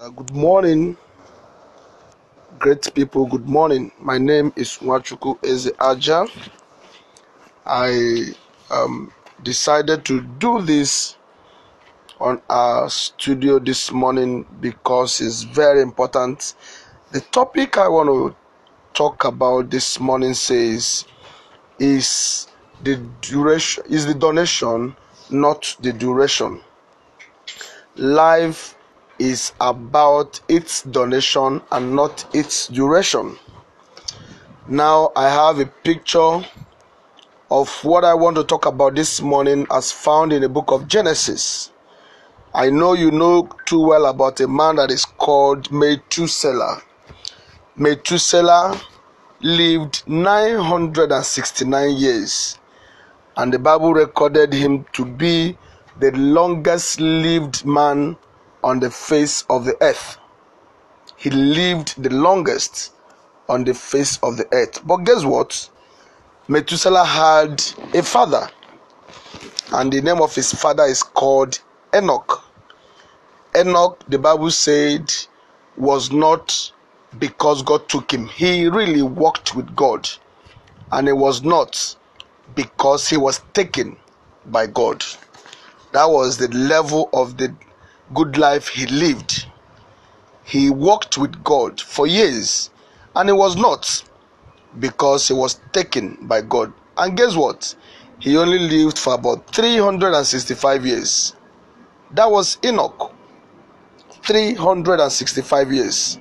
Uh, 0.00 0.08
good 0.08 0.32
morning, 0.32 0.96
great 2.58 2.90
people. 2.94 3.26
Good 3.26 3.46
morning. 3.46 3.92
My 4.00 4.16
name 4.16 4.50
is 4.56 4.78
Nwachukwu 4.78 5.36
Eze 5.44 5.72
Aja. 5.78 6.24
I 7.66 8.32
um, 8.70 9.12
decided 9.42 10.06
to 10.06 10.22
do 10.22 10.62
this 10.62 11.18
on 12.18 12.40
our 12.48 12.88
studio 12.88 13.58
this 13.58 13.92
morning 13.92 14.46
because 14.62 15.20
it's 15.20 15.42
very 15.42 15.82
important. 15.82 16.54
The 17.12 17.20
topic 17.20 17.76
I 17.76 17.88
want 17.88 18.08
to 18.08 18.34
talk 18.94 19.24
about 19.24 19.68
this 19.68 20.00
morning 20.00 20.32
says 20.32 21.04
is 21.78 22.46
the 22.82 22.96
duration 23.20 23.84
is 23.90 24.06
the 24.06 24.14
donation, 24.14 24.96
not 25.28 25.76
the 25.80 25.92
duration. 25.92 26.62
Life 27.96 28.76
is 29.20 29.52
about 29.60 30.40
its 30.48 30.82
donation 30.82 31.60
and 31.70 31.94
not 31.94 32.26
its 32.34 32.66
duration. 32.68 33.38
Now, 34.66 35.12
I 35.14 35.28
have 35.28 35.58
a 35.60 35.66
picture 35.66 36.42
of 37.50 37.84
what 37.84 38.04
I 38.04 38.14
want 38.14 38.36
to 38.36 38.44
talk 38.44 38.64
about 38.66 38.94
this 38.94 39.20
morning 39.20 39.66
as 39.70 39.92
found 39.92 40.32
in 40.32 40.40
the 40.40 40.48
book 40.48 40.70
of 40.70 40.88
Genesis. 40.88 41.70
I 42.54 42.70
know 42.70 42.94
you 42.94 43.10
know 43.10 43.48
too 43.66 43.80
well 43.80 44.06
about 44.06 44.40
a 44.40 44.48
man 44.48 44.76
that 44.76 44.90
is 44.90 45.04
called 45.04 45.70
Methuselah. 45.70 46.82
Methuselah 47.76 48.80
lived 49.42 50.02
969 50.06 51.96
years, 51.96 52.58
and 53.36 53.52
the 53.52 53.58
Bible 53.58 53.92
recorded 53.92 54.52
him 54.52 54.86
to 54.92 55.04
be 55.04 55.58
the 55.98 56.10
longest 56.12 57.00
lived 57.00 57.64
man 57.66 58.16
on 58.62 58.80
the 58.80 58.90
face 58.90 59.44
of 59.50 59.64
the 59.64 59.76
earth. 59.82 60.18
He 61.16 61.30
lived 61.30 62.02
the 62.02 62.10
longest 62.10 62.92
on 63.48 63.64
the 63.64 63.74
face 63.74 64.18
of 64.22 64.36
the 64.36 64.48
earth. 64.52 64.80
But 64.86 64.98
guess 64.98 65.24
what? 65.24 65.68
Methuselah 66.48 67.04
had 67.04 67.62
a 67.94 68.02
father, 68.02 68.48
and 69.72 69.92
the 69.92 70.00
name 70.00 70.20
of 70.20 70.34
his 70.34 70.52
father 70.52 70.84
is 70.84 71.02
called 71.02 71.60
Enoch. 71.94 72.42
Enoch, 73.56 74.02
the 74.08 74.18
Bible 74.18 74.50
said, 74.50 75.12
was 75.76 76.10
not 76.10 76.72
because 77.18 77.62
God 77.62 77.88
took 77.88 78.12
him. 78.12 78.26
He 78.26 78.68
really 78.68 79.02
walked 79.02 79.54
with 79.54 79.74
God, 79.76 80.08
and 80.92 81.08
it 81.08 81.16
was 81.16 81.42
not 81.42 81.96
because 82.54 83.08
he 83.08 83.16
was 83.16 83.40
taken 83.52 83.96
by 84.46 84.66
God. 84.66 85.04
That 85.92 86.06
was 86.06 86.38
the 86.38 86.48
level 86.48 87.10
of 87.12 87.36
the 87.36 87.54
good 88.14 88.36
life 88.36 88.68
he 88.68 88.86
lived. 88.86 89.46
He 90.44 90.70
walked 90.70 91.18
with 91.18 91.42
God 91.44 91.80
for 91.80 92.06
years, 92.06 92.70
and 93.14 93.28
it 93.28 93.34
was 93.34 93.56
not 93.56 94.02
because 94.78 95.28
he 95.28 95.34
was 95.34 95.60
taken 95.72 96.16
by 96.22 96.42
God. 96.42 96.72
And 96.96 97.16
guess 97.16 97.36
what? 97.36 97.74
He 98.18 98.36
only 98.36 98.58
lived 98.58 98.98
for 98.98 99.14
about 99.14 99.54
365 99.54 100.84
years. 100.84 101.34
That 102.12 102.30
was 102.30 102.58
Enoch. 102.64 103.14
365 104.22 105.72
years. 105.72 106.18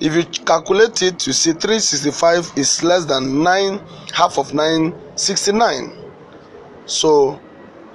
If 0.00 0.14
you 0.14 0.24
calculate 0.44 1.02
it, 1.02 1.26
you 1.26 1.34
see 1.34 1.52
365 1.52 2.52
is 2.56 2.82
less 2.82 3.04
than 3.04 3.42
9, 3.42 3.78
half 4.14 4.38
of 4.38 4.54
969. 4.54 5.92
So 6.86 7.38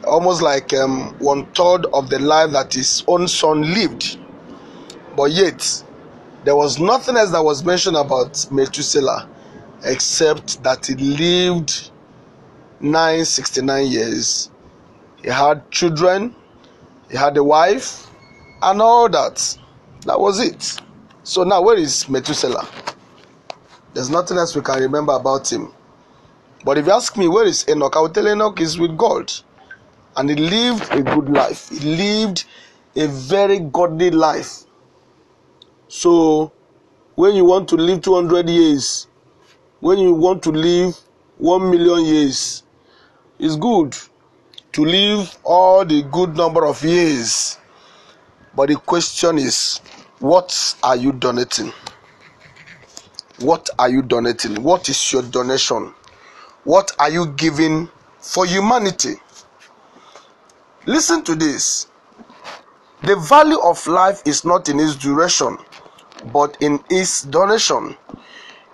almost 0.04 0.42
like 0.42 0.74
um, 0.74 1.16
one 1.20 1.46
third 1.54 1.86
of 1.94 2.10
the 2.10 2.20
life 2.20 2.52
that 2.52 2.74
his 2.74 3.04
own 3.08 3.28
son 3.28 3.74
lived. 3.74 4.20
But 5.16 5.32
yet, 5.32 5.84
there 6.44 6.56
was 6.56 6.80
nothing 6.80 7.18
else 7.18 7.32
that 7.32 7.44
was 7.44 7.64
mentioned 7.64 7.98
about 7.98 8.52
Methuselah 8.52 9.30
except 9.84 10.62
that 10.64 10.86
he 10.86 10.96
lived 10.96 11.92
969 12.80 13.88
years. 13.88 14.52
He 15.22 15.30
had 15.30 15.70
children, 15.72 16.36
he 17.10 17.18
had 17.18 17.38
a 17.38 17.44
wife, 17.44 18.08
and 18.62 18.82
all 18.82 19.10
that. 19.10 19.58
That 20.06 20.20
was 20.20 20.40
it. 20.40 20.80
So 21.24 21.44
now, 21.44 21.62
where 21.64 21.78
is 21.78 22.08
Methuselah? 22.08 22.68
There's 23.94 24.10
nothing 24.10 24.38
else 24.38 24.56
we 24.56 24.62
can 24.62 24.82
remember 24.82 25.14
about 25.14 25.52
him. 25.52 25.74
But 26.64 26.78
if 26.78 26.86
you 26.86 26.92
ask 26.92 27.18
me, 27.18 27.28
where 27.28 27.46
is 27.46 27.66
Enoch? 27.70 27.96
I 27.96 28.02
will 28.02 28.10
tell 28.10 28.28
Enoch 28.28 28.60
is 28.60 28.78
with 28.78 28.98
God 28.98 29.32
and 30.18 30.30
he 30.30 30.36
lived 30.36 30.92
a 30.92 31.02
good 31.02 31.30
life. 31.30 31.70
He 31.70 31.80
lived 31.80 32.46
a 32.96 33.08
very 33.08 33.60
godly 33.60 34.12
life. 34.12 34.64
So, 35.88 36.52
when 37.16 37.36
you 37.36 37.46
want 37.46 37.70
to 37.70 37.76
live 37.76 38.02
200 38.02 38.50
years, 38.50 39.08
when 39.80 40.00
you 40.00 40.14
want 40.14 40.44
to 40.44 40.52
live 40.52 40.98
1 41.38 41.70
million 41.70 42.06
years, 42.06 42.64
it's 43.40 43.56
good 43.56 43.96
to 44.72 44.86
live 44.86 45.38
all 45.44 45.86
the 45.86 46.04
good 46.04 46.36
number 46.36 46.66
of 46.66 46.84
years. 46.84 47.58
But 48.56 48.70
the 48.70 48.76
question 48.76 49.38
is, 49.38 49.80
what 50.20 50.76
are 50.82 50.96
you 50.96 51.12
donating? 51.12 51.72
What 53.40 53.70
are 53.78 53.90
you 53.90 54.02
donating? 54.02 54.64
What 54.64 54.88
is 54.88 55.12
your 55.12 55.24
donation? 55.24 55.94
What 56.64 56.94
are 57.00 57.10
you 57.10 57.28
giving 57.28 57.90
for 58.20 58.46
humanity? 58.46 59.16
Listen 60.88 61.24
to 61.24 61.34
this. 61.34 61.88
The 63.02 63.16
value 63.16 63.60
of 63.60 63.86
life 63.88 64.22
is 64.26 64.46
not 64.46 64.70
in 64.70 64.80
its 64.80 64.96
duration, 64.96 65.58
but 66.32 66.58
in 66.62 66.80
its 66.90 67.24
donation. 67.24 67.98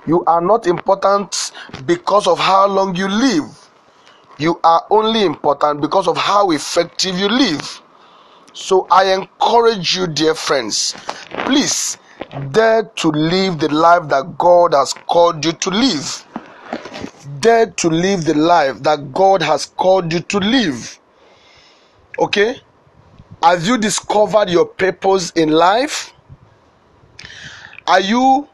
You 0.06 0.26
are 0.26 0.42
not 0.42 0.68
important 0.68 1.52
because 1.86 2.28
of 2.28 2.38
how 2.38 2.68
long 2.68 2.96
you 2.96 3.08
live. 3.08 3.46
You 4.38 4.60
are 4.64 4.86
only 4.90 5.24
important 5.24 5.82
because 5.82 6.08
of 6.08 6.18
how 6.18 6.52
effective 6.52 7.18
you 7.18 7.30
live. 7.30 7.82
So 8.54 8.88
I 8.92 9.14
encourage 9.14 9.96
you, 9.96 10.08
dear 10.08 10.36
friends, 10.36 10.94
please 11.46 11.98
dare 12.52 12.84
to 12.84 13.08
live 13.10 13.60
the 13.60 13.70
life 13.74 14.10
that 14.10 14.38
God 14.38 14.74
has 14.74 14.94
called 14.94 15.46
you 15.46 15.54
to 15.54 15.70
live. 15.70 16.26
Dare 17.40 17.68
to 17.68 17.90
live 17.90 18.26
the 18.26 18.34
life 18.34 18.84
that 18.84 19.14
God 19.14 19.42
has 19.42 19.66
called 19.66 20.12
you 20.12 20.20
to 20.20 20.40
live. 20.40 21.00
Okay? 22.20 22.62
Have 23.42 23.66
you 23.66 23.78
discovered 23.78 24.50
your 24.50 24.66
purpose 24.66 25.32
in 25.32 25.50
life? 25.50 26.14
Are 27.88 28.00
you 28.00 28.48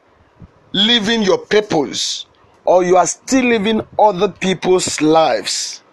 living 0.72 1.24
your 1.24 1.38
purpose 1.40 2.26
or 2.64 2.84
you 2.84 2.98
are 2.98 3.08
still 3.08 3.46
living 3.46 3.82
other 4.00 4.30
people's 4.30 5.02
lives? 5.02 5.84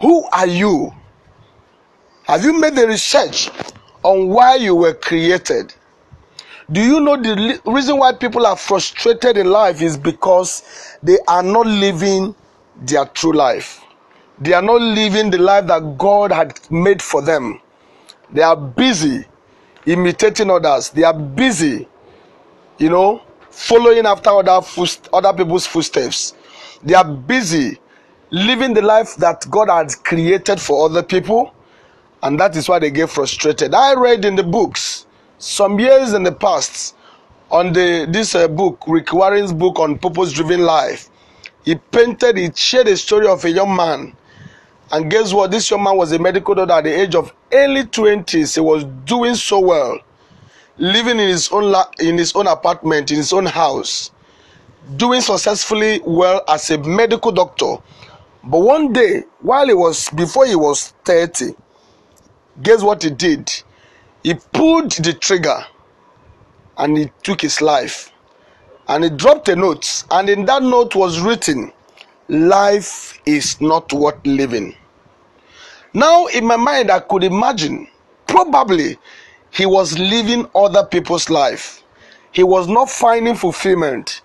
Who 0.00 0.24
are 0.32 0.46
you? 0.46 0.92
Have 2.24 2.44
you 2.44 2.60
made 2.60 2.74
the 2.74 2.86
research 2.86 3.50
on 4.02 4.28
why 4.28 4.56
you 4.56 4.74
were 4.74 4.94
created? 4.94 5.74
Do 6.70 6.80
you 6.82 7.00
know 7.00 7.16
the 7.16 7.60
reason 7.64 7.96
why 7.98 8.12
people 8.12 8.44
are 8.44 8.56
frustrated 8.56 9.38
in 9.38 9.48
life 9.48 9.80
is 9.80 9.96
because 9.96 10.98
they 11.02 11.18
are 11.28 11.42
not 11.42 11.66
living 11.66 12.34
their 12.76 13.06
true 13.06 13.32
life? 13.32 13.85
They 14.38 14.52
are 14.52 14.62
not 14.62 14.80
living 14.82 15.30
the 15.30 15.38
life 15.38 15.66
that 15.66 15.96
God 15.96 16.30
had 16.30 16.58
made 16.70 17.00
for 17.00 17.22
them. 17.22 17.60
They 18.30 18.42
are 18.42 18.56
busy 18.56 19.24
imitating 19.86 20.50
others. 20.50 20.90
They 20.90 21.04
are 21.04 21.14
busy, 21.14 21.88
you 22.78 22.90
know, 22.90 23.22
following 23.50 24.04
after 24.04 24.30
other 24.30 24.60
other 25.12 25.32
people's 25.32 25.66
footsteps. 25.66 26.34
They 26.82 26.94
are 26.94 27.04
busy 27.04 27.78
living 28.30 28.74
the 28.74 28.82
life 28.82 29.16
that 29.16 29.46
God 29.48 29.68
had 29.70 29.92
created 30.04 30.60
for 30.60 30.84
other 30.84 31.02
people, 31.02 31.54
and 32.22 32.38
that 32.38 32.56
is 32.56 32.68
why 32.68 32.78
they 32.78 32.90
get 32.90 33.08
frustrated. 33.08 33.72
I 33.72 33.94
read 33.94 34.24
in 34.24 34.34
the 34.34 34.42
books 34.42 35.06
some 35.38 35.78
years 35.78 36.12
in 36.12 36.22
the 36.24 36.32
past 36.32 36.94
on 37.50 37.72
the 37.72 38.06
this 38.10 38.34
uh, 38.34 38.48
book, 38.48 38.82
Rick 38.86 39.12
Warren's 39.12 39.52
book 39.52 39.78
on 39.78 39.98
purpose-driven 39.98 40.60
life. 40.60 41.08
He 41.64 41.76
painted, 41.76 42.36
he 42.36 42.50
shared 42.54 42.88
a 42.88 42.96
story 42.96 43.26
of 43.28 43.44
a 43.44 43.50
young 43.50 43.74
man 43.74 44.14
and 44.92 45.10
guess 45.10 45.32
what? 45.32 45.50
This 45.50 45.70
young 45.70 45.82
man 45.82 45.96
was 45.96 46.12
a 46.12 46.18
medical 46.18 46.54
doctor 46.54 46.74
at 46.74 46.84
the 46.84 47.00
age 47.00 47.14
of 47.14 47.32
early 47.52 47.84
20s. 47.84 48.54
He 48.54 48.60
was 48.60 48.84
doing 49.04 49.34
so 49.34 49.58
well, 49.60 49.98
living 50.78 51.18
in 51.18 51.28
his 51.28 51.48
own 51.50 51.64
la- 51.70 51.90
in 51.98 52.18
his 52.18 52.34
own 52.34 52.46
apartment, 52.46 53.10
in 53.10 53.16
his 53.16 53.32
own 53.32 53.46
house, 53.46 54.12
doing 54.96 55.20
successfully 55.20 56.00
well 56.04 56.42
as 56.48 56.70
a 56.70 56.78
medical 56.78 57.32
doctor. 57.32 57.76
But 58.44 58.60
one 58.60 58.92
day, 58.92 59.24
while 59.40 59.66
he 59.66 59.74
was 59.74 60.08
before 60.10 60.46
he 60.46 60.54
was 60.54 60.94
30, 61.04 61.54
guess 62.62 62.82
what 62.82 63.02
he 63.02 63.10
did? 63.10 63.52
He 64.22 64.34
pulled 64.34 64.92
the 64.92 65.12
trigger 65.12 65.64
and 66.78 66.96
he 66.96 67.10
took 67.22 67.40
his 67.40 67.60
life. 67.60 68.12
And 68.88 69.02
he 69.02 69.10
dropped 69.10 69.48
a 69.48 69.56
note, 69.56 70.04
and 70.12 70.28
in 70.28 70.44
that 70.44 70.62
note 70.62 70.94
was 70.94 71.18
written, 71.18 71.72
Life 72.28 73.20
is 73.24 73.60
not 73.60 73.92
worth 73.92 74.26
living. 74.26 74.74
Now, 75.94 76.26
in 76.26 76.44
my 76.44 76.56
mind, 76.56 76.90
I 76.90 76.98
could 76.98 77.22
imagine 77.22 77.86
probably 78.26 78.98
he 79.52 79.64
was 79.64 79.96
living 79.98 80.48
other 80.54 80.84
people's 80.84 81.30
life. 81.30 81.84
He 82.32 82.42
was 82.42 82.66
not 82.66 82.90
finding 82.90 83.36
fulfillment 83.36 84.22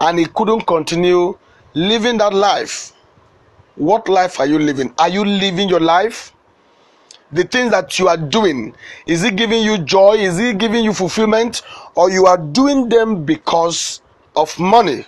and 0.00 0.18
he 0.18 0.26
couldn't 0.26 0.66
continue 0.66 1.38
living 1.74 2.18
that 2.18 2.34
life. 2.34 2.92
What 3.76 4.08
life 4.08 4.40
are 4.40 4.46
you 4.46 4.58
living? 4.58 4.92
Are 4.98 5.08
you 5.08 5.24
living 5.24 5.68
your 5.68 5.80
life? 5.80 6.32
The 7.32 7.44
things 7.44 7.70
that 7.70 7.98
you 7.98 8.08
are 8.08 8.16
doing, 8.16 8.74
is 9.06 9.22
it 9.22 9.36
giving 9.36 9.62
you 9.62 9.78
joy? 9.78 10.14
Is 10.14 10.38
it 10.38 10.58
giving 10.58 10.84
you 10.84 10.92
fulfillment? 10.92 11.62
Or 11.94 12.10
you 12.10 12.26
are 12.26 12.38
doing 12.38 12.88
them 12.88 13.24
because 13.24 14.02
of 14.36 14.58
money? 14.58 15.06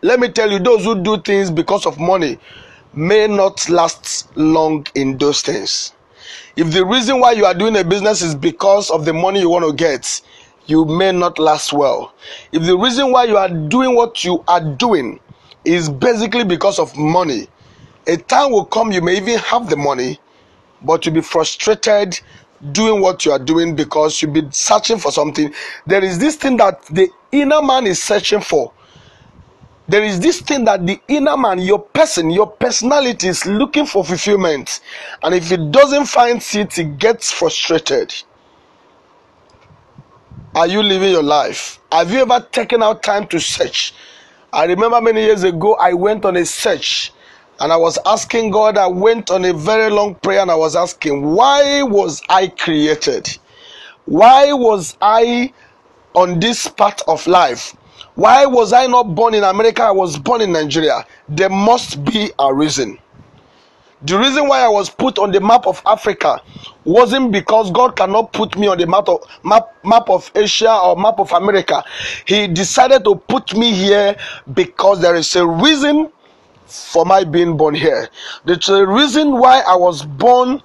Let 0.00 0.20
me 0.20 0.28
tell 0.28 0.50
you, 0.50 0.60
those 0.60 0.84
who 0.84 1.02
do 1.02 1.20
things 1.20 1.50
because 1.50 1.84
of 1.84 1.98
money 1.98 2.38
may 2.94 3.26
not 3.26 3.68
last 3.68 4.28
long 4.36 4.86
in 4.94 5.18
those 5.18 5.42
things. 5.42 5.92
If 6.56 6.72
the 6.72 6.84
reason 6.84 7.18
why 7.18 7.32
you 7.32 7.44
are 7.44 7.54
doing 7.54 7.76
a 7.76 7.82
business 7.84 8.22
is 8.22 8.34
because 8.34 8.90
of 8.90 9.04
the 9.04 9.12
money 9.12 9.40
you 9.40 9.50
want 9.50 9.64
to 9.64 9.72
get, 9.72 10.20
you 10.66 10.84
may 10.84 11.10
not 11.10 11.38
last 11.40 11.72
well. 11.72 12.14
If 12.52 12.62
the 12.62 12.76
reason 12.78 13.10
why 13.10 13.24
you 13.24 13.36
are 13.36 13.48
doing 13.48 13.96
what 13.96 14.24
you 14.24 14.44
are 14.46 14.60
doing 14.60 15.18
is 15.64 15.88
basically 15.88 16.44
because 16.44 16.78
of 16.78 16.96
money, 16.96 17.48
a 18.06 18.16
time 18.16 18.52
will 18.52 18.66
come 18.66 18.92
you 18.92 19.02
may 19.02 19.16
even 19.16 19.38
have 19.38 19.68
the 19.68 19.76
money, 19.76 20.20
but 20.82 21.04
you'll 21.06 21.14
be 21.16 21.20
frustrated 21.22 22.20
doing 22.72 23.00
what 23.00 23.24
you 23.24 23.32
are 23.32 23.38
doing 23.38 23.74
because 23.74 24.22
you'll 24.22 24.32
be 24.32 24.48
searching 24.50 24.98
for 24.98 25.10
something. 25.10 25.52
There 25.86 26.04
is 26.04 26.18
this 26.18 26.36
thing 26.36 26.56
that 26.58 26.84
the 26.86 27.08
inner 27.32 27.62
man 27.62 27.86
is 27.86 28.00
searching 28.02 28.40
for. 28.40 28.72
There 29.88 30.02
is 30.02 30.20
this 30.20 30.42
thing 30.42 30.64
that 30.66 30.86
the 30.86 31.00
inner 31.08 31.36
man, 31.36 31.60
your 31.60 31.78
person, 31.78 32.30
your 32.30 32.46
personality 32.46 33.28
is 33.28 33.46
looking 33.46 33.86
for 33.86 34.04
fulfillment. 34.04 34.80
And 35.22 35.34
if 35.34 35.50
it 35.50 35.70
doesn't 35.70 36.06
find 36.06 36.44
it, 36.52 36.78
it 36.78 36.98
gets 36.98 37.32
frustrated. 37.32 38.14
Are 40.54 40.66
you 40.66 40.82
living 40.82 41.12
your 41.12 41.22
life? 41.22 41.80
Have 41.90 42.12
you 42.12 42.20
ever 42.20 42.46
taken 42.52 42.82
out 42.82 43.02
time 43.02 43.26
to 43.28 43.40
search? 43.40 43.94
I 44.52 44.64
remember 44.64 45.00
many 45.00 45.22
years 45.22 45.42
ago, 45.42 45.74
I 45.76 45.94
went 45.94 46.24
on 46.26 46.36
a 46.36 46.44
search 46.44 47.12
and 47.60 47.72
I 47.72 47.76
was 47.76 47.98
asking 48.04 48.50
God, 48.50 48.76
I 48.76 48.86
went 48.86 49.30
on 49.30 49.44
a 49.44 49.54
very 49.54 49.90
long 49.90 50.16
prayer 50.16 50.40
and 50.40 50.50
I 50.50 50.54
was 50.54 50.76
asking, 50.76 51.24
why 51.24 51.82
was 51.82 52.22
I 52.28 52.48
created? 52.48 53.38
Why 54.04 54.52
was 54.52 54.96
I 55.00 55.52
on 56.14 56.40
this 56.40 56.66
part 56.66 57.02
of 57.08 57.26
life? 57.26 57.74
Why 58.18 58.46
was 58.46 58.72
I 58.72 58.88
not 58.88 59.14
born 59.14 59.34
in 59.34 59.44
America? 59.44 59.84
I 59.84 59.92
was 59.92 60.18
born 60.18 60.40
in 60.40 60.50
Nigeria. 60.50 61.06
There 61.28 61.48
must 61.48 62.04
be 62.04 62.32
a 62.36 62.52
reason. 62.52 62.98
The 64.02 64.18
reason 64.18 64.48
why 64.48 64.58
I 64.62 64.68
was 64.68 64.90
put 64.90 65.20
on 65.20 65.30
the 65.30 65.38
map 65.40 65.68
of 65.68 65.80
Africa 65.86 66.42
wasn't 66.84 67.30
because 67.30 67.70
God 67.70 67.94
cannot 67.94 68.32
put 68.32 68.58
me 68.58 68.66
on 68.66 68.76
the 68.78 68.88
map 68.88 69.08
of 69.08 69.20
map, 69.44 69.68
map 69.84 70.10
of 70.10 70.32
Asia 70.34 70.74
or 70.74 70.96
map 70.96 71.20
of 71.20 71.30
America. 71.30 71.84
He 72.26 72.48
decided 72.48 73.04
to 73.04 73.14
put 73.14 73.56
me 73.56 73.70
here 73.70 74.16
because 74.52 75.00
there 75.00 75.14
is 75.14 75.36
a 75.36 75.46
reason 75.46 76.10
for 76.66 77.04
my 77.04 77.22
being 77.22 77.56
born 77.56 77.76
here. 77.76 78.08
A 78.48 78.84
reason 78.84 79.38
why 79.38 79.60
I 79.60 79.76
was 79.76 80.04
born 80.04 80.60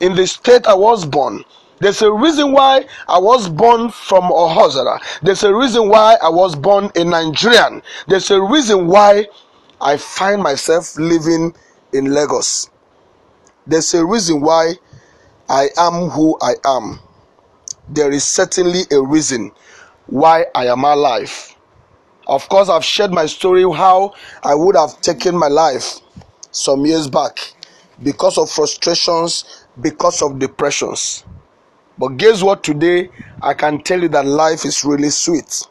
in 0.00 0.14
the 0.14 0.26
state 0.26 0.66
I 0.66 0.74
was 0.74 1.06
born. 1.06 1.42
There's 1.80 2.02
a 2.02 2.10
reason 2.12 2.52
why 2.52 2.86
I 3.08 3.18
was 3.18 3.48
born 3.48 3.90
from 3.90 4.24
Ohaozara. 4.24 4.98
There's 5.22 5.44
a 5.44 5.54
reason 5.54 5.88
why 5.88 6.16
I 6.22 6.28
was 6.28 6.56
born 6.56 6.90
a 6.96 7.04
Nigerian. 7.04 7.82
There's 8.08 8.30
a 8.30 8.40
reason 8.40 8.86
why 8.88 9.26
I 9.80 9.96
find 9.96 10.42
myself 10.42 10.96
living 10.96 11.54
in 11.92 12.12
Lagos. 12.12 12.68
There's 13.66 13.94
a 13.94 14.04
reason 14.04 14.40
why 14.40 14.74
I 15.48 15.68
am 15.78 16.10
who 16.10 16.36
I 16.42 16.54
am. 16.64 16.98
There 17.88 18.10
is 18.10 18.24
certainly 18.24 18.82
a 18.90 19.00
reason 19.00 19.52
why 20.06 20.46
I 20.54 20.66
am 20.66 20.84
alive. 20.84 21.54
Of 22.26 22.48
course, 22.48 22.68
I've 22.68 22.84
shared 22.84 23.12
my 23.12 23.26
story 23.26 23.62
how 23.62 24.14
I 24.42 24.54
would 24.54 24.76
have 24.76 25.00
taken 25.00 25.38
my 25.38 25.48
life 25.48 26.00
some 26.50 26.84
years 26.84 27.08
back 27.08 27.54
because 28.02 28.36
of 28.36 28.50
frustrations, 28.50 29.64
because 29.80 30.22
of 30.22 30.38
depressions. 30.38 31.24
But 31.98 32.16
guess 32.16 32.42
what? 32.42 32.62
Today, 32.62 33.10
I 33.42 33.54
can 33.54 33.82
tell 33.82 34.00
you 34.00 34.08
that 34.08 34.26
life 34.26 34.64
is 34.64 34.84
really 34.84 35.10
sweet. 35.10 35.62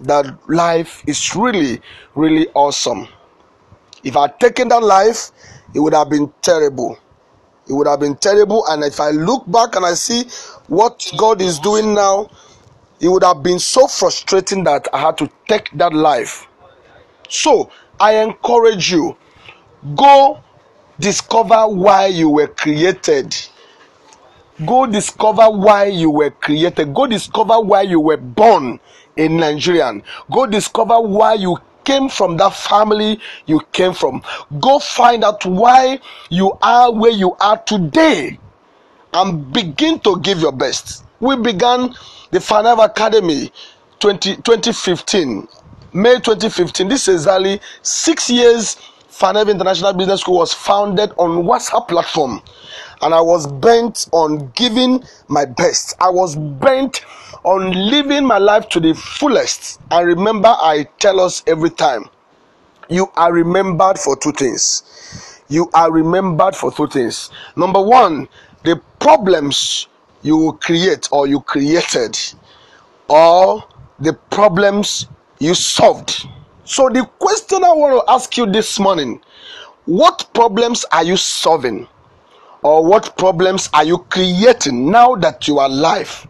That 0.00 0.26
life 0.48 1.02
is 1.06 1.34
really, 1.34 1.80
really 2.14 2.48
awesome. 2.54 3.08
If 4.04 4.16
I 4.16 4.22
had 4.22 4.40
taken 4.40 4.68
that 4.68 4.82
life, 4.82 5.30
it 5.74 5.80
would 5.80 5.94
have 5.94 6.10
been 6.10 6.32
terrible 6.42 6.98
it 7.70 7.74
would 7.74 7.86
have 7.86 8.00
been 8.00 8.16
terrible. 8.16 8.66
And 8.66 8.82
if 8.82 9.00
I 9.00 9.10
look 9.10 9.50
back 9.50 9.76
and 9.76 9.86
I 9.86 9.94
see 9.94 10.24
what 10.66 11.10
God 11.16 11.40
is 11.40 11.58
doing 11.60 11.94
now, 11.94 12.28
it 13.00 13.08
would 13.08 13.22
have 13.22 13.42
been 13.42 13.58
so 13.58 13.86
frustrating 13.86 14.64
that 14.64 14.88
I 14.92 15.00
had 15.00 15.16
to 15.18 15.30
take 15.48 15.70
that 15.74 15.92
life. 15.94 16.46
So 17.28 17.70
I 17.98 18.16
encourage 18.16 18.90
you 18.90 19.16
go 19.94 20.42
discover 20.98 21.68
why 21.68 22.06
you 22.06 22.28
were 22.28 22.48
created. 22.48 23.34
Go 24.66 24.86
discover 24.86 25.48
why 25.50 25.86
you 25.86 26.10
were 26.10 26.30
created. 26.30 26.92
Go 26.94 27.06
discover 27.06 27.60
why 27.60 27.82
you 27.82 28.00
were 28.00 28.16
born 28.16 28.78
a 29.16 29.28
Nigerian. 29.28 30.02
Go 30.30 30.46
discover 30.46 31.00
why 31.00 31.34
you 31.34 31.56
came 31.84 32.08
from 32.08 32.36
that 32.36 32.54
family 32.54 33.18
you 33.46 33.60
came 33.72 33.92
from. 33.94 34.22
Go 34.60 34.78
find 34.78 35.24
out 35.24 35.44
why 35.46 35.98
you 36.28 36.52
are 36.62 36.92
where 36.92 37.10
you 37.12 37.34
are 37.40 37.58
today 37.58 38.38
and 39.12 39.52
begin 39.52 39.98
to 40.00 40.20
give 40.20 40.40
your 40.40 40.52
best. 40.52 41.04
We 41.20 41.36
began 41.36 41.94
the 42.30 42.38
Fanev 42.38 42.84
Academy 42.84 43.52
20, 43.98 44.36
2015, 44.36 45.48
May 45.92 46.14
2015. 46.16 46.88
This 46.88 47.08
is 47.08 47.22
exactly 47.22 47.60
six 47.82 48.30
years. 48.30 48.76
Fanev 49.10 49.50
International 49.50 49.92
Business 49.92 50.20
School 50.20 50.38
was 50.38 50.54
founded 50.54 51.10
on 51.18 51.44
WhatsApp 51.44 51.88
platform, 51.88 52.40
and 53.02 53.14
I 53.14 53.20
was 53.20 53.46
bent 53.46 54.08
on 54.12 54.50
giving 54.54 55.02
my 55.28 55.44
best. 55.44 55.94
I 56.00 56.10
was 56.10 56.36
bent 56.36 57.04
on 57.44 57.72
living 57.72 58.26
my 58.26 58.38
life 58.38 58.68
to 58.70 58.80
the 58.80 58.94
fullest. 58.94 59.80
And 59.90 60.06
remember, 60.06 60.48
I 60.48 60.86
tell 60.98 61.20
us 61.20 61.42
every 61.46 61.70
time 61.70 62.04
you 62.88 63.10
are 63.16 63.32
remembered 63.32 63.98
for 63.98 64.16
two 64.16 64.32
things. 64.32 65.42
You 65.48 65.70
are 65.74 65.90
remembered 65.90 66.54
for 66.54 66.72
two 66.72 66.86
things. 66.86 67.30
Number 67.56 67.80
one, 67.80 68.28
the 68.62 68.80
problems 68.98 69.88
you 70.22 70.58
create 70.60 71.08
or 71.10 71.26
you 71.26 71.40
created, 71.40 72.18
or 73.08 73.64
the 73.98 74.12
problems 74.30 75.06
you 75.38 75.54
solved. 75.54 76.26
So, 76.64 76.88
the 76.88 77.04
question 77.18 77.64
I 77.64 77.72
want 77.72 78.04
to 78.06 78.12
ask 78.12 78.36
you 78.36 78.46
this 78.46 78.78
morning 78.78 79.20
what 79.86 80.28
problems 80.34 80.84
are 80.92 81.02
you 81.02 81.16
solving? 81.16 81.88
Or 82.62 82.84
what 82.84 83.16
problems 83.16 83.70
are 83.72 83.84
you 83.84 83.98
creating 84.10 84.90
now 84.90 85.14
that 85.16 85.48
you 85.48 85.58
are 85.58 85.68
alive? 85.68 86.26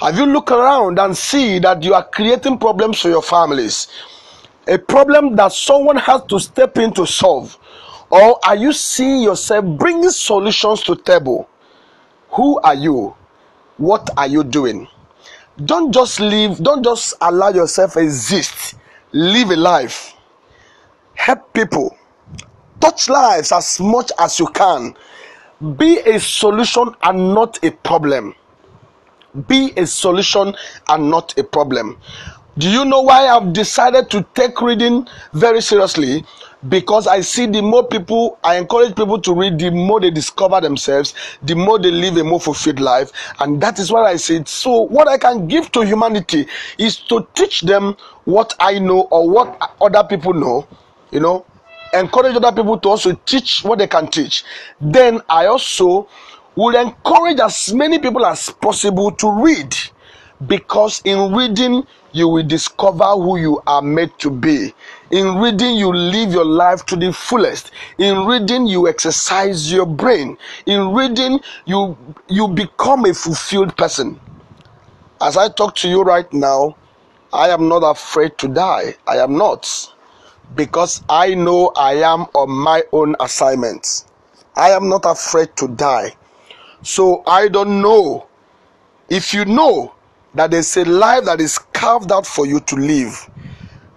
Have 0.00 0.16
you 0.16 0.26
look 0.26 0.50
around 0.50 0.98
and 0.98 1.16
see 1.16 1.58
that 1.58 1.82
you 1.82 1.94
are 1.94 2.04
creating 2.04 2.58
problems 2.58 3.00
for 3.00 3.08
your 3.08 3.22
families? 3.22 3.88
A 4.68 4.78
problem 4.78 5.34
that 5.36 5.52
someone 5.52 5.96
has 5.96 6.22
to 6.28 6.38
step 6.38 6.78
in 6.78 6.92
to 6.94 7.06
solve? 7.06 7.58
Or 8.10 8.38
are 8.46 8.56
you 8.56 8.72
seeing 8.72 9.22
yourself 9.22 9.64
bringing 9.76 10.10
solutions 10.10 10.82
to 10.82 10.94
table? 10.94 11.48
Who 12.30 12.60
are 12.60 12.74
you? 12.74 13.14
What 13.78 14.08
are 14.16 14.28
you 14.28 14.44
doing? 14.44 14.86
Don't 15.64 15.92
just 15.92 16.20
live, 16.20 16.58
don't 16.58 16.84
just 16.84 17.14
allow 17.20 17.48
yourself 17.48 17.96
exist. 17.96 18.76
Live 19.12 19.50
a 19.50 19.56
life. 19.56 20.14
Help 21.14 21.52
people. 21.52 21.96
Touch 22.80 23.08
lives 23.08 23.52
as 23.52 23.80
much 23.80 24.10
as 24.18 24.38
you 24.38 24.46
can 24.46 24.94
be 25.62 25.98
a 26.00 26.18
solution 26.18 26.94
and 27.02 27.34
not 27.34 27.62
a 27.64 27.70
problem. 27.70 28.34
Be 29.46 29.72
a 29.76 29.86
solution 29.86 30.54
and 30.88 31.10
not 31.10 31.38
a 31.38 31.44
problem. 31.44 31.98
Do 32.58 32.68
you 32.68 32.84
know 32.84 33.00
why 33.00 33.28
I've 33.28 33.52
decided 33.54 34.10
to 34.10 34.26
take 34.34 34.60
reading 34.60 35.06
very 35.32 35.62
seriously? 35.62 36.24
Because 36.68 37.06
I 37.06 37.22
see 37.22 37.46
the 37.46 37.62
more 37.62 37.86
people, 37.86 38.38
I 38.44 38.56
encourage 38.56 38.94
people 38.94 39.20
to 39.22 39.34
read, 39.34 39.58
the 39.58 39.70
more 39.70 40.00
they 40.00 40.10
discover 40.10 40.60
themselves, 40.60 41.14
the 41.42 41.54
more 41.54 41.78
they 41.78 41.90
live 41.90 42.18
a 42.18 42.24
more 42.24 42.40
fulfilled 42.40 42.78
life. 42.78 43.10
And 43.40 43.60
that 43.62 43.78
is 43.78 43.90
what 43.90 44.04
I 44.04 44.16
said, 44.16 44.48
so 44.48 44.82
what 44.82 45.08
I 45.08 45.16
can 45.16 45.48
give 45.48 45.72
to 45.72 45.80
humanity 45.80 46.46
is 46.76 46.96
to 47.08 47.26
teach 47.34 47.62
them 47.62 47.96
what 48.24 48.54
I 48.60 48.78
know 48.78 49.08
or 49.10 49.28
what 49.28 49.74
other 49.80 50.04
people 50.04 50.34
know, 50.34 50.68
you 51.10 51.20
know, 51.20 51.46
encourage 51.92 52.36
other 52.36 52.52
people 52.52 52.78
to 52.78 52.88
also 52.88 53.12
teach 53.26 53.62
what 53.64 53.78
they 53.78 53.86
can 53.86 54.08
teach. 54.08 54.44
Then 54.80 55.20
I 55.28 55.46
also 55.46 56.08
will 56.54 56.76
encourage 56.76 57.40
as 57.40 57.72
many 57.72 57.98
people 57.98 58.24
as 58.26 58.50
possible 58.50 59.10
to 59.12 59.30
read 59.42 59.74
because 60.46 61.00
in 61.04 61.34
reading 61.34 61.86
you 62.12 62.28
will 62.28 62.42
discover 62.42 63.04
who 63.04 63.38
you 63.38 63.62
are 63.66 63.82
made 63.82 64.18
to 64.18 64.30
be. 64.30 64.74
In 65.10 65.38
reading, 65.38 65.76
you 65.76 65.92
live 65.92 66.32
your 66.32 66.44
life 66.44 66.84
to 66.86 66.96
the 66.96 67.12
fullest. 67.12 67.70
In 67.98 68.26
reading, 68.26 68.66
you 68.66 68.88
exercise 68.88 69.72
your 69.72 69.86
brain. 69.86 70.36
In 70.66 70.92
reading, 70.94 71.40
you 71.64 71.96
you 72.28 72.48
become 72.48 73.06
a 73.06 73.14
fulfilled 73.14 73.76
person. 73.76 74.20
As 75.20 75.36
I 75.36 75.48
talk 75.48 75.74
to 75.76 75.88
you 75.88 76.02
right 76.02 76.30
now, 76.32 76.76
I 77.32 77.48
am 77.48 77.68
not 77.68 77.78
afraid 77.78 78.36
to 78.38 78.48
die. 78.48 78.94
I 79.06 79.18
am 79.18 79.36
not. 79.36 79.91
Because 80.54 81.02
I 81.08 81.34
know 81.34 81.72
I 81.76 81.94
am 81.94 82.26
on 82.34 82.50
my 82.50 82.82
own 82.92 83.16
assignment. 83.20 84.04
I 84.56 84.70
am 84.70 84.88
not 84.88 85.04
afraid 85.06 85.56
to 85.56 85.68
die. 85.68 86.14
So 86.82 87.22
I 87.26 87.48
don't 87.48 87.80
know. 87.80 88.26
If 89.08 89.32
you 89.32 89.44
know 89.44 89.94
that 90.34 90.50
there's 90.50 90.76
a 90.76 90.84
life 90.84 91.24
that 91.24 91.40
is 91.40 91.58
carved 91.58 92.12
out 92.12 92.26
for 92.26 92.46
you 92.46 92.60
to 92.60 92.76
live, 92.76 93.30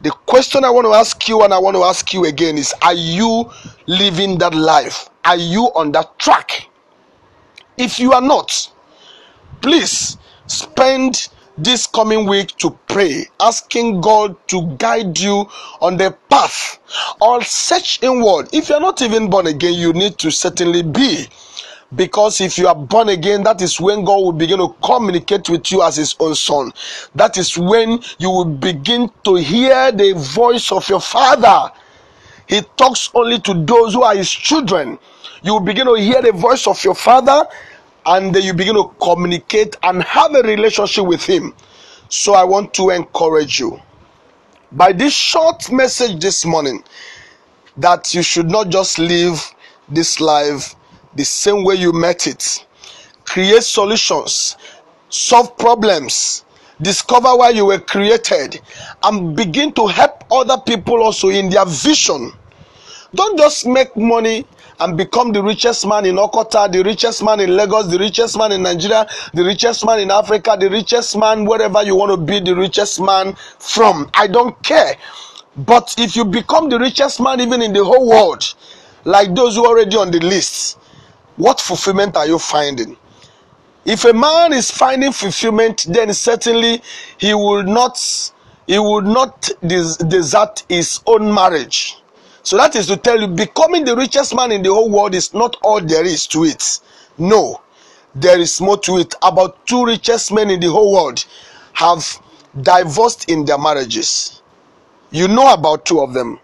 the 0.02 0.12
question 0.28 0.64
I 0.64 0.70
want 0.70 0.86
to 0.86 0.94
ask 0.94 1.28
you 1.28 1.42
and 1.44 1.54
I 1.54 1.58
want 1.58 1.76
to 1.76 1.84
ask 1.84 2.14
you 2.14 2.26
again 2.26 2.58
is 2.58 2.74
Are 2.82 2.94
you 2.94 3.52
living 3.88 4.38
that 4.38 4.54
life? 4.54 5.10
Are 5.26 5.38
you 5.38 5.72
on 5.76 5.92
that 5.94 6.18
track? 6.20 6.70
If 7.78 8.00
you 8.00 8.14
are 8.14 8.22
not, 8.22 8.72
please 9.62 10.18
spend 10.48 11.30
this 11.58 11.88
coming 11.88 12.26
week 12.26 12.56
to 12.58 12.72
pray, 12.88 13.26
asking 13.40 14.02
God 14.02 14.36
to 14.50 14.76
guide 14.78 15.18
you 15.20 15.50
on 15.82 15.98
the 15.98 16.16
path 16.30 16.80
or 17.22 17.44
search 17.44 18.04
inward. 18.04 18.50
If 18.54 18.70
you're 18.70 18.80
not 18.80 19.02
even 19.02 19.30
born 19.30 19.48
again, 19.48 19.74
you 19.74 19.94
need 19.94 20.18
to 20.20 20.32
certainly 20.32 20.84
be. 20.84 21.28
Because 21.96 22.42
if 22.42 22.58
you 22.58 22.68
are 22.68 22.76
born 22.76 23.10
again, 23.10 23.44
that 23.44 23.62
is 23.62 23.80
when 23.80 24.04
God 24.04 24.18
will 24.18 24.32
begin 24.34 24.58
to 24.58 24.76
communicate 24.84 25.48
with 25.50 25.72
you 25.72 25.82
as 25.82 25.96
His 25.96 26.16
own 26.20 26.36
Son. 26.36 26.74
That 27.14 27.38
is 27.38 27.58
when 27.58 28.00
you 28.18 28.30
will 28.30 28.46
begin 28.46 29.10
to 29.24 29.36
hear 29.36 29.92
the 29.92 30.14
voice 30.14 30.72
of 30.72 30.88
your 30.90 31.00
Father. 31.00 31.72
He 32.48 32.62
talks 32.76 33.10
only 33.14 33.40
to 33.40 33.54
those 33.54 33.94
who 33.94 34.02
are 34.04 34.16
His 34.16 34.30
children. 34.30 35.00
You 35.44 35.54
will 35.54 35.62
begin 35.62 35.86
to 35.86 35.94
hear 35.94 36.22
the 36.22 36.32
voice 36.34 36.68
of 36.68 36.84
your 36.84 36.96
Father 36.96 37.48
and 38.06 38.34
then 38.34 38.44
you 38.44 38.54
begin 38.54 38.76
to 38.76 38.92
communicate 39.02 39.76
and 39.84 40.04
have 40.04 40.34
a 40.36 40.42
relationship 40.44 41.06
with 41.06 41.24
Him. 41.24 41.54
So 42.10 42.34
I 42.34 42.44
want 42.44 42.74
to 42.76 42.92
encourage 42.92 43.60
you 43.60 43.82
by 44.72 44.92
this 44.92 45.14
short 45.14 45.72
message 45.72 46.22
this 46.22 46.46
morning 46.46 46.84
that 47.78 48.14
you 48.14 48.22
should 48.22 48.50
not 48.50 48.70
just 48.70 49.00
live 49.00 49.54
this 49.90 50.20
life 50.20 50.76
the 51.16 51.26
same 51.26 51.64
way 51.64 51.76
you 51.76 51.92
met 51.94 52.28
it. 52.28 52.66
Create 53.26 53.64
solutions, 53.64 54.56
solve 55.10 55.58
problems, 55.58 56.46
discover 56.82 57.36
why 57.36 57.50
you 57.50 57.66
were 57.66 57.80
created, 57.80 58.62
and 59.04 59.36
begin 59.36 59.72
to 59.74 59.88
help 59.88 60.24
other 60.32 60.58
people 60.58 61.02
also 61.02 61.30
in 61.30 61.50
their 61.50 61.66
vision. 61.66 62.32
Don't 63.14 63.38
just 63.38 63.66
make 63.66 63.96
money 63.96 64.46
and 64.80 64.98
become 64.98 65.32
the 65.32 65.42
richest 65.42 65.86
man 65.88 66.06
in 66.06 66.16
Okota, 66.16 66.72
the 66.72 66.84
richest 66.84 67.24
man 67.24 67.40
in 67.40 67.56
Lagos, 67.56 67.88
the 67.88 67.98
richest 67.98 68.38
man 68.38 68.52
in 68.52 68.64
Nigeria, 68.64 69.08
the 69.34 69.44
richest 69.44 69.86
man 69.86 70.00
in 70.00 70.12
Africa, 70.12 70.58
the 70.60 70.70
richest 70.70 71.18
man 71.18 71.46
wherever 71.46 71.82
you 71.84 71.96
want 71.96 72.12
to 72.12 72.18
be 72.18 72.40
the 72.40 72.56
richest 72.56 73.00
man 73.02 73.34
from. 73.60 74.10
I 74.14 74.28
don't 74.28 74.62
care. 74.64 74.96
But 75.58 75.96
if 75.98 76.16
you 76.16 76.26
become 76.26 76.70
the 76.70 76.80
richest 76.80 77.22
man 77.22 77.40
even 77.40 77.62
in 77.62 77.72
the 77.74 77.84
whole 77.84 78.10
world, 78.10 78.44
like 79.06 79.34
those 79.34 79.56
who 79.56 79.66
are 79.66 79.70
already 79.70 79.96
on 79.96 80.12
the 80.12 80.20
list, 80.20 80.78
what 81.38 81.62
fulfillment 81.62 82.18
are 82.18 82.28
you 82.28 82.40
finding? 82.40 82.98
If 83.86 84.04
a 84.04 84.14
man 84.14 84.52
is 84.52 84.72
finding 84.72 85.12
fulfillment, 85.12 85.86
then 85.88 86.14
certainly 86.14 86.82
he 87.18 87.34
will 87.34 87.64
not 87.64 88.00
he 88.68 88.80
will 88.80 89.02
not 89.02 89.50
des- 89.66 90.04
desert 90.08 90.64
his 90.68 91.02
own 91.06 91.32
marriage. 91.32 91.98
So 92.46 92.58
that 92.58 92.76
is 92.76 92.86
to 92.88 92.98
tell 92.98 93.20
you, 93.20 93.28
becoming 93.28 93.86
the 93.86 93.96
richest 93.96 94.36
man 94.36 94.52
in 94.52 94.62
the 94.62 94.72
whole 94.72 94.88
world 94.88 95.16
is 95.16 95.34
not 95.34 95.58
all 95.64 95.82
there 95.82 96.06
is 96.06 96.28
to 96.28 96.44
it. 96.44 96.80
No, 97.18 97.60
there 98.14 98.40
is 98.40 98.62
more 98.62 98.78
to 98.82 99.00
it. 99.00 99.16
About 99.24 99.66
two 99.66 99.84
richest 99.84 100.32
men 100.32 100.52
in 100.52 100.60
the 100.60 100.70
whole 100.70 100.94
world 100.94 101.26
have 101.74 102.06
divorced 102.62 103.32
in 103.32 103.46
their 103.46 103.58
marriages. 103.58 104.44
You 105.10 105.28
know 105.28 105.52
about 105.52 105.86
two 105.86 106.02
of 106.02 106.14
them. 106.14 106.40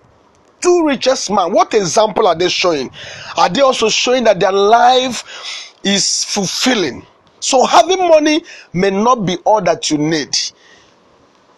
Two 0.60 0.88
richest 0.88 1.30
men. 1.30 1.54
What 1.54 1.76
example 1.76 2.26
are 2.26 2.36
they 2.36 2.50
showing? 2.50 2.90
Are 3.38 3.50
they 3.50 3.62
also 3.62 3.88
showing 3.88 4.24
that 4.24 4.40
their 4.40 4.52
life 4.52 5.76
is 5.84 6.24
fulfilling? 6.24 7.06
So 7.42 7.64
having 7.64 8.00
money 8.00 8.44
may 8.74 8.90
not 8.90 9.24
be 9.24 9.38
all 9.44 9.62
that 9.62 9.92
you 9.92 10.00
need. 10.00 10.36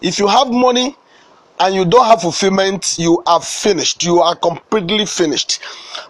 If 0.01 0.19
you 0.19 0.27
have 0.27 0.51
money, 0.51 0.97
and 1.59 1.75
you 1.75 1.85
don't 1.85 2.05
have 2.05 2.21
fulfillment, 2.21 2.97
you 2.97 3.21
are 3.25 3.41
finished. 3.41 4.03
You 4.03 4.19
are 4.19 4.35
completely 4.35 5.05
finished. 5.05 5.59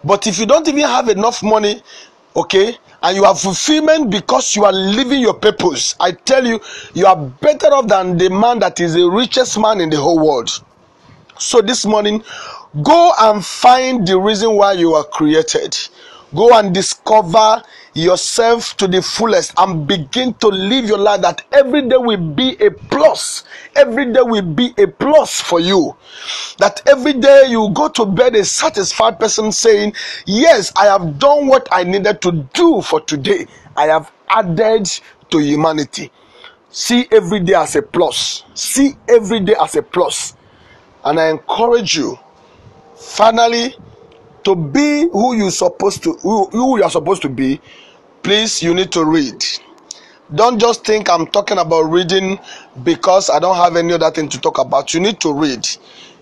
But 0.03 0.27
if 0.27 0.39
you 0.39 0.45
don't 0.45 0.67
even 0.67 0.81
have 0.81 1.09
enough 1.09 1.43
money, 1.43 1.81
okay, 2.35 2.77
and 3.01 3.15
you 3.15 3.23
have 3.25 3.39
fulfillment 3.39 4.09
because 4.09 4.55
you 4.55 4.65
are 4.65 4.71
living 4.71 5.21
your 5.21 5.33
purpose, 5.33 5.95
I 5.99 6.11
tell 6.11 6.45
you, 6.45 6.59
you 6.93 7.05
are 7.05 7.17
better 7.17 7.67
off 7.67 7.87
than 7.87 8.17
the 8.17 8.29
man 8.29 8.59
that 8.59 8.79
is 8.79 8.93
the 8.93 9.09
richest 9.09 9.59
man 9.59 9.81
in 9.81 9.89
the 9.89 9.97
whole 9.97 10.25
world. 10.25 10.49
So 11.37 11.61
this 11.61 11.85
morning, 11.85 12.23
go 12.81 13.11
and 13.19 13.45
find 13.45 14.07
the 14.07 14.17
reason 14.17 14.55
why 14.55 14.73
you 14.73 14.93
are 14.93 15.03
created. 15.03 15.77
Go 16.33 16.57
and 16.57 16.73
discover 16.73 17.61
yourself 17.93 18.75
to 18.77 18.87
the 18.87 19.01
fullest 19.01 19.53
and 19.57 19.87
begin 19.87 20.33
to 20.35 20.47
live 20.47 20.85
your 20.85 20.97
life 20.97 21.21
that 21.21 21.43
every 21.51 21.87
day 21.87 21.97
will 21.97 22.17
be 22.17 22.55
a 22.59 22.71
plus. 22.71 23.43
Every 23.75 24.11
day 24.11 24.21
will 24.21 24.41
be 24.41 24.73
a 24.77 24.87
plus 24.87 25.39
for 25.41 25.59
you. 25.59 25.95
That 26.57 26.81
every 26.87 27.13
day 27.13 27.45
you 27.49 27.69
go 27.73 27.89
to 27.89 28.05
bed 28.05 28.35
a 28.35 28.45
satisfied 28.45 29.19
person 29.19 29.51
saying, 29.51 29.93
Yes, 30.25 30.71
I 30.75 30.85
have 30.85 31.19
done 31.19 31.47
what 31.47 31.67
I 31.71 31.83
needed 31.83 32.21
to 32.21 32.31
do 32.53 32.81
for 32.81 33.01
today. 33.01 33.45
I 33.75 33.85
have 33.85 34.11
added 34.27 34.89
to 35.29 35.39
humanity. 35.39 36.11
See 36.69 37.07
every 37.11 37.39
day 37.41 37.53
as 37.53 37.75
a 37.75 37.81
plus. 37.83 38.43
See 38.55 38.93
every 39.07 39.41
day 39.41 39.55
as 39.61 39.75
a 39.75 39.83
plus. 39.83 40.35
And 41.05 41.19
I 41.19 41.29
encourage 41.29 41.95
you, 41.95 42.17
finally, 42.95 43.75
to 44.43 44.55
be 44.55 45.07
who 45.09 45.35
you 45.35 45.49
supposed 45.51 46.03
to 46.03 46.13
who, 46.13 46.45
who 46.47 46.77
you 46.77 46.83
are 46.83 46.89
supposed 46.89 47.21
to 47.21 47.29
be 47.29 47.61
please 48.23 48.63
you 48.63 48.73
need 48.73 48.91
to 48.93 49.03
read. 49.03 49.43
Don't 50.33 50.57
just 50.57 50.85
think 50.85 51.09
i'm 51.09 51.27
talking 51.27 51.57
about 51.57 51.83
reading 51.83 52.39
because 52.83 53.29
i 53.29 53.37
don't 53.37 53.57
have 53.57 53.75
any 53.75 53.93
other 53.93 54.09
thing 54.09 54.29
to 54.29 54.39
talk 54.39 54.57
about. 54.57 54.93
You 54.93 55.01
need 55.01 55.19
to 55.19 55.33
read. 55.33 55.67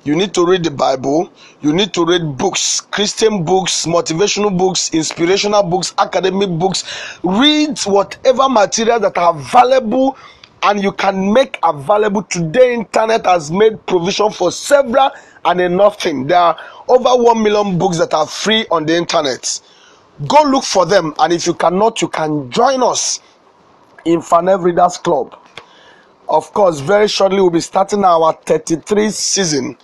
You 0.04 0.16
need 0.16 0.34
to 0.34 0.44
read 0.46 0.64
the 0.64 0.72
bible. 0.72 1.32
You 1.62 1.74
need 1.74 1.94
to 1.94 2.04
read 2.04 2.38
books 2.38 2.82
christian 2.82 3.46
books 3.46 3.86
motivational 3.86 4.58
books 4.58 4.92
inspirational 4.94 5.64
books 5.64 5.94
academic 6.00 6.50
books. 6.50 6.84
Read 7.24 7.80
whatever 7.82 8.50
material 8.50 9.00
that 9.00 9.18
are 9.18 9.38
available 9.38 10.18
and 10.64 10.82
you 10.82 10.92
can 10.92 11.32
make 11.32 11.60
available. 11.64 12.24
Today 12.24 12.74
internet 12.74 13.26
has 13.28 13.52
made 13.52 13.86
provision 13.86 14.32
for 14.32 14.52
several 14.52 15.12
and 15.46 15.62
enough 15.62 16.02
thing 16.02 16.28
there 16.28 16.38
are 16.38 16.58
over 16.88 17.10
1 17.24 17.42
million 17.42 17.78
books 17.78 17.98
that 17.98 18.14
are 18.14 18.28
free 18.28 18.66
on 18.72 18.86
the 18.86 18.96
internet 18.96 19.60
go 20.28 20.44
look 20.44 20.64
for 20.64 20.86
them 20.86 21.14
and 21.20 21.34
if 21.34 21.48
you 21.48 21.54
cannot 21.54 22.02
you 22.02 22.08
can 22.08 22.50
join 22.52 22.84
us 22.84 23.20
in 24.06 24.20
fanev 24.22 25.04
club. 25.04 25.38
Of 26.30 26.54
course 26.54 26.80
very 26.80 27.08
shortly 27.08 27.42
we'll 27.42 27.50
be 27.50 27.60
starting 27.62 28.04
our 28.04 28.34
33 28.46 29.10
season 29.12 29.78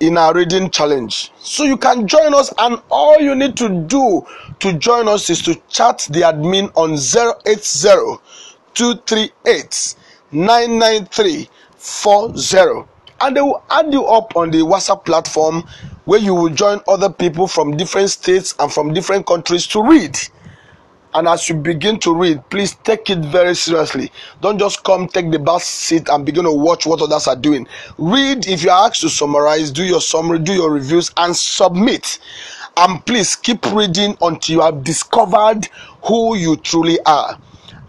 in 0.00 0.16
our 0.16 0.32
reading 0.34 0.70
challenge. 0.70 1.32
So 1.38 1.64
you 1.64 1.76
can 1.76 2.06
join 2.06 2.32
us 2.34 2.52
and 2.58 2.80
all 2.90 3.20
you 3.20 3.34
need 3.34 3.56
to 3.56 3.68
do 3.68 4.24
to 4.60 4.72
join 4.74 5.08
us 5.08 5.28
is 5.30 5.42
to 5.42 5.60
chat 5.68 6.06
the 6.10 6.20
admin 6.20 6.70
on 6.76 6.92
080 7.46 8.20
238 8.74 9.94
99340 10.30 12.88
and 13.20 13.36
they 13.36 13.40
will 13.40 13.62
add 13.70 13.92
you 13.92 14.04
up 14.06 14.36
on 14.36 14.50
the 14.50 14.58
WhatsApp 14.58 15.04
platform 15.04 15.64
where 16.08 16.18
you 16.18 16.34
will 16.34 16.48
join 16.48 16.80
other 16.88 17.10
people 17.10 17.46
from 17.46 17.76
different 17.76 18.08
states 18.08 18.54
and 18.60 18.72
from 18.72 18.94
different 18.94 19.26
countries 19.26 19.66
to 19.66 19.82
read. 19.82 20.18
And 21.12 21.28
as 21.28 21.50
you 21.50 21.54
begin 21.54 22.00
to 22.00 22.14
read, 22.14 22.40
please 22.48 22.76
take 22.76 23.10
it 23.10 23.18
very 23.18 23.54
seriously. 23.54 24.10
Don't 24.40 24.58
just 24.58 24.82
come, 24.84 25.06
take 25.06 25.30
the 25.30 25.38
back 25.38 25.60
seat, 25.60 26.08
and 26.08 26.24
begin 26.24 26.44
to 26.44 26.52
watch 26.52 26.86
what 26.86 27.02
others 27.02 27.28
are 27.28 27.36
doing. 27.36 27.68
Read 27.98 28.48
if 28.48 28.62
you're 28.62 28.72
asked 28.72 29.02
to 29.02 29.10
summarize, 29.10 29.70
do 29.70 29.84
your 29.84 30.00
summary, 30.00 30.38
do 30.38 30.54
your 30.54 30.72
reviews, 30.72 31.10
and 31.18 31.36
submit. 31.36 32.18
And 32.78 33.04
please 33.04 33.36
keep 33.36 33.70
reading 33.70 34.16
until 34.22 34.56
you 34.56 34.62
have 34.62 34.84
discovered 34.84 35.68
who 36.04 36.36
you 36.36 36.56
truly 36.56 36.98
are 37.04 37.38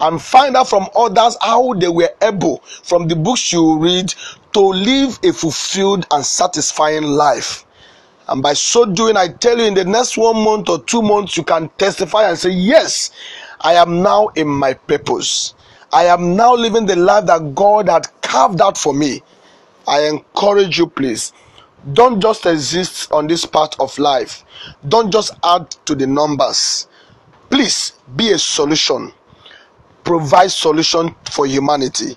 and 0.02 0.20
find 0.20 0.56
out 0.58 0.68
from 0.68 0.88
others 0.94 1.38
how 1.40 1.72
they 1.72 1.88
were 1.88 2.10
able, 2.20 2.58
from 2.82 3.08
the 3.08 3.16
books 3.16 3.50
you 3.50 3.78
read, 3.78 4.12
to 4.52 4.60
live 4.60 5.18
a 5.22 5.32
fulfilled 5.32 6.06
and 6.10 6.22
satisfying 6.22 7.04
life. 7.04 7.64
And 8.30 8.42
by 8.42 8.52
so 8.52 8.86
doing, 8.86 9.16
I 9.16 9.28
tell 9.28 9.58
you, 9.58 9.64
in 9.64 9.74
the 9.74 9.84
next 9.84 10.16
one 10.16 10.42
month 10.44 10.68
or 10.68 10.82
two 10.84 11.02
months, 11.02 11.36
you 11.36 11.42
can 11.42 11.68
testify 11.78 12.28
and 12.28 12.38
say, 12.38 12.50
Yes, 12.50 13.10
I 13.60 13.74
am 13.74 14.02
now 14.02 14.28
in 14.28 14.46
my 14.46 14.74
purpose. 14.74 15.54
I 15.92 16.04
am 16.04 16.36
now 16.36 16.54
living 16.54 16.86
the 16.86 16.94
life 16.94 17.26
that 17.26 17.54
God 17.56 17.88
had 17.88 18.06
carved 18.22 18.60
out 18.60 18.78
for 18.78 18.94
me. 18.94 19.22
I 19.88 20.02
encourage 20.06 20.78
you, 20.78 20.86
please. 20.86 21.32
Don't 21.92 22.20
just 22.20 22.46
exist 22.46 23.10
on 23.10 23.26
this 23.26 23.44
part 23.44 23.74
of 23.80 23.98
life. 23.98 24.44
Don't 24.86 25.10
just 25.10 25.32
add 25.42 25.70
to 25.86 25.96
the 25.96 26.06
numbers. 26.06 26.86
Please 27.50 27.94
be 28.14 28.30
a 28.30 28.38
solution. 28.38 29.12
Provide 30.04 30.52
solution 30.52 31.14
for 31.30 31.46
humanity 31.46 32.16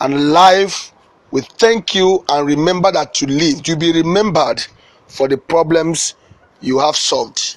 and 0.00 0.32
life 0.32 0.92
will 1.30 1.44
thank 1.58 1.94
you 1.94 2.24
and 2.28 2.46
remember 2.46 2.90
that 2.92 3.20
you 3.20 3.26
lived. 3.28 3.68
You'll 3.68 3.78
be 3.78 3.92
remembered 3.92 4.64
for 5.08 5.28
the 5.28 5.38
problems 5.38 6.14
you 6.60 6.78
have 6.78 6.96
solved. 6.96 7.56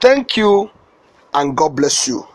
Thank 0.00 0.36
you 0.36 0.70
and 1.34 1.56
God 1.56 1.76
bless 1.76 2.08
you. 2.08 2.26